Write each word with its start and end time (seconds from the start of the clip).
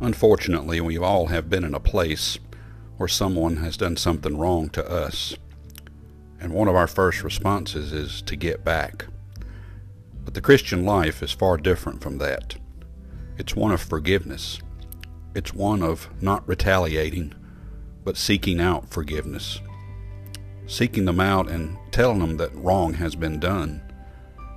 Unfortunately, 0.00 0.80
we 0.80 0.98
all 0.98 1.26
have 1.26 1.48
been 1.48 1.64
in 1.64 1.74
a 1.74 1.80
place 1.80 2.38
where 2.98 3.08
someone 3.08 3.56
has 3.58 3.76
done 3.76 3.96
something 3.96 4.36
wrong 4.36 4.68
to 4.70 4.90
us. 4.90 5.36
And 6.38 6.52
one 6.52 6.68
of 6.68 6.74
our 6.74 6.86
first 6.86 7.24
responses 7.24 7.92
is 7.92 8.20
to 8.22 8.36
get 8.36 8.64
back. 8.64 9.06
But 10.24 10.34
the 10.34 10.42
Christian 10.42 10.84
life 10.84 11.22
is 11.22 11.32
far 11.32 11.56
different 11.56 12.02
from 12.02 12.18
that. 12.18 12.56
It's 13.38 13.56
one 13.56 13.72
of 13.72 13.80
forgiveness. 13.80 14.60
It's 15.34 15.54
one 15.54 15.82
of 15.82 16.08
not 16.22 16.46
retaliating, 16.46 17.34
but 18.04 18.16
seeking 18.16 18.60
out 18.60 18.90
forgiveness. 18.90 19.60
Seeking 20.66 21.04
them 21.04 21.20
out 21.20 21.48
and 21.48 21.78
telling 21.90 22.18
them 22.18 22.36
that 22.38 22.54
wrong 22.54 22.94
has 22.94 23.14
been 23.14 23.38
done, 23.38 23.80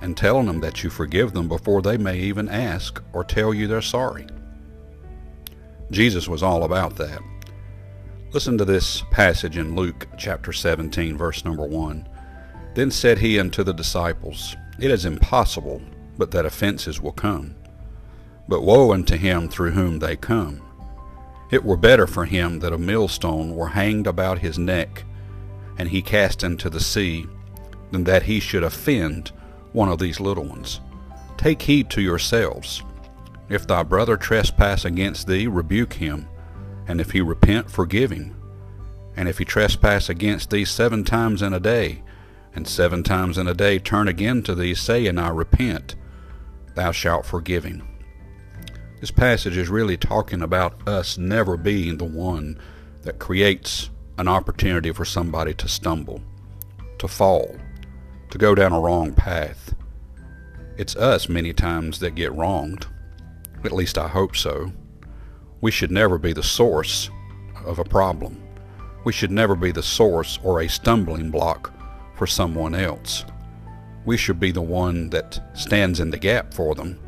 and 0.00 0.16
telling 0.16 0.46
them 0.46 0.60
that 0.60 0.82
you 0.82 0.90
forgive 0.90 1.32
them 1.32 1.48
before 1.48 1.82
they 1.82 1.96
may 1.96 2.18
even 2.18 2.48
ask 2.48 3.02
or 3.12 3.24
tell 3.24 3.52
you 3.52 3.66
they're 3.66 3.82
sorry. 3.82 4.26
Jesus 5.90 6.28
was 6.28 6.42
all 6.42 6.64
about 6.64 6.96
that. 6.96 7.20
Listen 8.32 8.58
to 8.58 8.64
this 8.64 9.02
passage 9.10 9.56
in 9.56 9.74
Luke 9.74 10.06
chapter 10.18 10.52
17, 10.52 11.16
verse 11.16 11.44
number 11.44 11.66
1. 11.66 12.08
Then 12.74 12.90
said 12.90 13.18
he 13.18 13.40
unto 13.40 13.62
the 13.62 13.72
disciples, 13.72 14.54
It 14.78 14.90
is 14.90 15.04
impossible 15.04 15.80
but 16.18 16.32
that 16.32 16.44
offenses 16.44 17.00
will 17.00 17.12
come. 17.12 17.54
But 18.48 18.62
woe 18.62 18.92
unto 18.92 19.16
him 19.16 19.48
through 19.48 19.70
whom 19.70 20.00
they 20.00 20.16
come. 20.16 20.60
It 21.50 21.64
were 21.64 21.76
better 21.76 22.06
for 22.06 22.26
him 22.26 22.58
that 22.58 22.72
a 22.72 22.78
millstone 22.78 23.54
were 23.54 23.68
hanged 23.68 24.06
about 24.06 24.40
his 24.40 24.58
neck, 24.58 25.04
and 25.78 25.88
he 25.88 26.02
cast 26.02 26.42
into 26.42 26.68
the 26.68 26.80
sea, 26.80 27.26
than 27.90 28.04
that 28.04 28.24
he 28.24 28.40
should 28.40 28.64
offend 28.64 29.32
one 29.72 29.88
of 29.88 29.98
these 29.98 30.20
little 30.20 30.44
ones. 30.44 30.80
Take 31.38 31.62
heed 31.62 31.88
to 31.90 32.02
yourselves. 32.02 32.82
If 33.48 33.66
thy 33.66 33.82
brother 33.82 34.16
trespass 34.16 34.84
against 34.84 35.26
thee, 35.26 35.46
rebuke 35.46 35.94
him, 35.94 36.28
and 36.86 37.00
if 37.00 37.12
he 37.12 37.20
repent, 37.20 37.70
forgive 37.70 38.10
him. 38.10 38.34
And 39.16 39.28
if 39.28 39.38
he 39.38 39.44
trespass 39.44 40.08
against 40.08 40.50
thee 40.50 40.64
seven 40.64 41.02
times 41.02 41.42
in 41.42 41.52
a 41.52 41.60
day, 41.60 42.02
and 42.54 42.66
seven 42.66 43.02
times 43.02 43.38
in 43.38 43.46
a 43.46 43.54
day 43.54 43.78
turn 43.78 44.08
again 44.08 44.42
to 44.44 44.54
thee, 44.54 44.74
saying, 44.74 45.18
I 45.18 45.28
repent, 45.28 45.94
thou 46.74 46.92
shalt 46.92 47.26
forgive 47.26 47.64
him. 47.64 47.86
This 49.00 49.10
passage 49.10 49.56
is 49.56 49.68
really 49.68 49.96
talking 49.96 50.42
about 50.42 50.86
us 50.88 51.16
never 51.16 51.56
being 51.56 51.98
the 51.98 52.04
one 52.04 52.60
that 53.02 53.18
creates 53.18 53.90
an 54.18 54.28
opportunity 54.28 54.90
for 54.92 55.04
somebody 55.04 55.54
to 55.54 55.68
stumble, 55.68 56.20
to 56.98 57.06
fall, 57.06 57.56
to 58.30 58.38
go 58.38 58.54
down 58.54 58.72
a 58.72 58.80
wrong 58.80 59.14
path. 59.14 59.74
It's 60.76 60.96
us 60.96 61.28
many 61.28 61.52
times 61.52 62.00
that 62.00 62.16
get 62.16 62.32
wronged. 62.34 62.86
At 63.64 63.72
least 63.72 63.98
I 63.98 64.08
hope 64.08 64.36
so. 64.36 64.72
We 65.60 65.70
should 65.70 65.90
never 65.90 66.18
be 66.18 66.32
the 66.32 66.42
source 66.42 67.10
of 67.64 67.78
a 67.78 67.84
problem. 67.84 68.42
We 69.04 69.12
should 69.12 69.30
never 69.30 69.54
be 69.54 69.72
the 69.72 69.82
source 69.82 70.38
or 70.42 70.60
a 70.60 70.68
stumbling 70.68 71.30
block 71.30 71.72
for 72.14 72.26
someone 72.26 72.74
else. 72.74 73.24
We 74.04 74.16
should 74.16 74.38
be 74.38 74.52
the 74.52 74.62
one 74.62 75.10
that 75.10 75.40
stands 75.54 76.00
in 76.00 76.10
the 76.10 76.18
gap 76.18 76.54
for 76.54 76.74
them, 76.74 76.98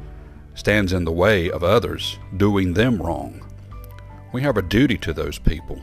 stands 0.55 0.93
in 0.93 1.05
the 1.05 1.13
way 1.13 1.51
of 1.51 1.63
others 1.63 2.19
doing 2.37 2.75
them 2.75 3.01
wrong. 3.01 3.47
We 4.33 4.43
have 4.43 4.57
a 4.57 4.63
duty 4.63 4.99
to 4.99 5.13
those 5.13 5.39
people. 5.39 5.81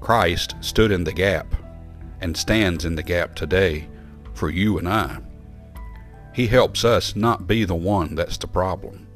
Christ 0.00 0.54
stood 0.60 0.90
in 0.90 1.04
the 1.04 1.12
gap 1.12 1.54
and 2.20 2.36
stands 2.36 2.84
in 2.84 2.96
the 2.96 3.02
gap 3.02 3.34
today 3.34 3.88
for 4.34 4.50
you 4.50 4.78
and 4.78 4.88
I. 4.88 5.18
He 6.32 6.48
helps 6.48 6.84
us 6.84 7.14
not 7.14 7.46
be 7.46 7.64
the 7.64 7.74
one 7.74 8.14
that's 8.14 8.36
the 8.36 8.46
problem. 8.46 9.06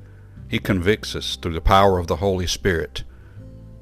He 0.48 0.58
convicts 0.58 1.14
us 1.14 1.36
through 1.36 1.54
the 1.54 1.60
power 1.60 1.98
of 1.98 2.06
the 2.06 2.16
Holy 2.16 2.46
Spirit 2.46 3.04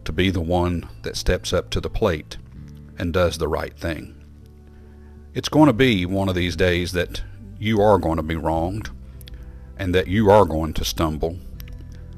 to 0.05 0.13
be 0.13 0.31
the 0.31 0.41
one 0.41 0.89
that 1.03 1.17
steps 1.17 1.53
up 1.53 1.71
to 1.71 1.81
the 1.81 1.91
plate 1.91 2.37
and 2.99 3.13
does 3.13 3.39
the 3.39 3.49
right 3.49 3.77
thing. 3.79 4.15
It's 5.35 5.49
going 5.49 5.67
to 5.67 5.73
be 5.73 6.07
one 6.07 6.29
of 6.29 6.35
these 6.35 6.57
days 6.57 6.93
that 6.93 7.23
you 7.59 7.81
are 7.81 7.99
going 7.99 8.17
to 8.17 8.23
be 8.23 8.37
wronged 8.37 8.91
and 9.77 9.95
that 9.95 10.09
you 10.09 10.31
are 10.31 10.45
going 10.45 10.73
to 10.75 10.85
stumble. 10.85 11.39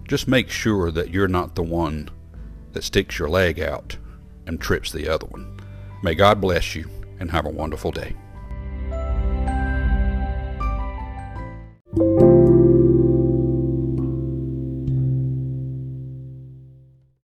Just 0.06 0.28
make 0.28 0.48
sure 0.48 0.90
that 0.90 1.10
you're 1.10 1.28
not 1.28 1.54
the 1.54 1.62
one 1.62 2.08
that 2.72 2.84
sticks 2.84 3.18
your 3.18 3.28
leg 3.28 3.60
out 3.60 3.96
and 4.46 4.60
trips 4.60 4.92
the 4.92 5.08
other 5.08 5.26
one. 5.26 5.58
May 6.02 6.14
God 6.14 6.40
bless 6.40 6.74
you 6.74 6.88
and 7.18 7.30
have 7.30 7.44
a 7.44 7.50
wonderful 7.50 7.90
day. 7.90 8.14